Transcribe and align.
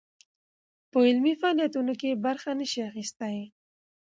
په 0.91 0.97
علمي 1.07 1.33
فعاليتونو 1.41 1.93
کې 2.01 2.21
برخه 2.25 2.51
نه 2.59 2.65
شي 2.71 2.81
اخىستى 2.89 3.35